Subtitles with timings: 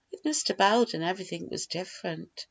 [0.11, 0.57] With Mr.
[0.57, 2.31] Belden everything was different.